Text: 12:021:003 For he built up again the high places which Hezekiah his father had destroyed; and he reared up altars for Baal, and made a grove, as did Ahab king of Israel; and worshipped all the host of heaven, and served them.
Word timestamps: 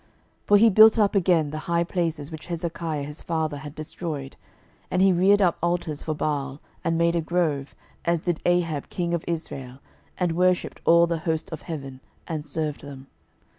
12:021:003 0.47 0.47
For 0.47 0.57
he 0.57 0.69
built 0.71 0.97
up 0.97 1.13
again 1.13 1.49
the 1.51 1.57
high 1.69 1.83
places 1.83 2.31
which 2.31 2.47
Hezekiah 2.47 3.03
his 3.03 3.21
father 3.21 3.57
had 3.57 3.75
destroyed; 3.75 4.35
and 4.89 4.99
he 4.99 5.13
reared 5.13 5.43
up 5.43 5.59
altars 5.61 6.01
for 6.01 6.15
Baal, 6.15 6.59
and 6.83 6.97
made 6.97 7.15
a 7.15 7.21
grove, 7.21 7.75
as 8.03 8.19
did 8.19 8.41
Ahab 8.43 8.89
king 8.89 9.13
of 9.13 9.23
Israel; 9.27 9.77
and 10.17 10.31
worshipped 10.31 10.81
all 10.85 11.05
the 11.05 11.19
host 11.19 11.51
of 11.51 11.61
heaven, 11.61 11.99
and 12.27 12.47
served 12.49 12.81
them. 12.81 13.05